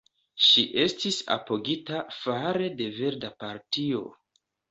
[0.43, 4.01] Ŝi estis apogita fare de Verda Partio.